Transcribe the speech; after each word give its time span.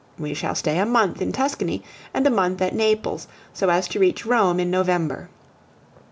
We 0.17 0.33
shall 0.33 0.55
stay 0.55 0.79
a 0.79 0.85
month 0.87 1.21
in 1.21 1.31
Tuscany 1.31 1.83
and 2.11 2.25
a 2.25 2.31
month 2.31 2.59
at 2.63 2.73
Naples, 2.73 3.27
so 3.53 3.69
as 3.69 3.87
to 3.89 3.99
reach 3.99 4.25
Rome 4.25 4.59
in 4.59 4.71
November. 4.71 5.29